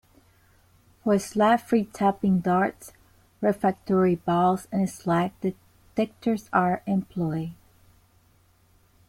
[1.03, 2.91] For slag-free tapping, darts,
[3.39, 7.53] refractory balls and slag detectors are employed.